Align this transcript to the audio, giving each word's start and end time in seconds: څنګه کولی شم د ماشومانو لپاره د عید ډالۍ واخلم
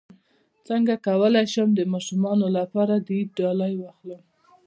څنګه 0.67 0.93
کولی 1.07 1.43
شم 1.53 1.69
د 1.75 1.81
ماشومانو 1.93 2.47
لپاره 2.57 2.93
د 2.97 3.07
عید 3.17 3.29
ډالۍ 3.37 3.73
واخلم 3.77 4.21